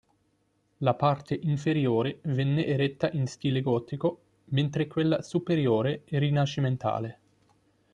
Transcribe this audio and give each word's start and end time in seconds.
La 0.79 0.95
parte 0.95 1.37
inferiore 1.43 2.21
venne 2.23 2.65
eretta 2.65 3.11
in 3.11 3.27
stile 3.27 3.61
gotico, 3.61 4.21
mentre 4.45 4.87
quella 4.87 5.21
superiore 5.21 6.01
è 6.05 6.17
rinascimentale. 6.17 7.19